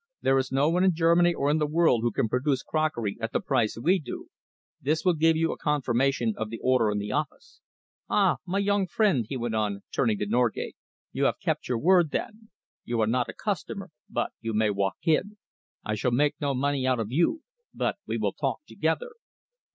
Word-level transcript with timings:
"There 0.23 0.39
is 0.39 0.51
no 0.51 0.67
one 0.67 0.83
in 0.83 0.95
Germany 0.95 1.35
or 1.35 1.51
in 1.51 1.59
the 1.59 1.67
world 1.67 2.01
who 2.01 2.09
can 2.11 2.27
produce 2.27 2.63
crockery 2.63 3.17
at 3.21 3.33
the 3.33 3.39
price 3.39 3.77
we 3.77 3.99
do. 3.99 4.29
They 4.81 4.95
will 5.05 5.13
give 5.13 5.35
you 5.35 5.51
a 5.51 5.59
confirmation 5.59 6.33
of 6.37 6.49
the 6.49 6.57
order 6.63 6.89
in 6.89 6.97
the 6.97 7.11
office. 7.11 7.61
Ah! 8.09 8.37
my 8.47 8.57
young 8.57 8.87
friend," 8.87 9.27
he 9.29 9.37
went 9.37 9.53
on, 9.53 9.83
turning 9.93 10.17
to 10.17 10.25
Norgate, 10.25 10.75
"you 11.11 11.25
have 11.25 11.39
kept 11.39 11.67
your 11.67 11.77
word, 11.77 12.09
then. 12.09 12.49
You 12.83 12.99
are 13.01 13.05
not 13.05 13.29
a 13.29 13.33
customer, 13.33 13.91
but 14.09 14.31
you 14.41 14.55
may 14.55 14.71
walk 14.71 14.95
in. 15.03 15.37
I 15.85 15.93
shall 15.93 16.09
make 16.09 16.33
no 16.41 16.55
money 16.55 16.87
out 16.87 16.99
of 16.99 17.11
you, 17.11 17.43
but 17.71 17.97
we 18.07 18.17
will 18.17 18.33
talk 18.33 18.61
together." 18.67 19.11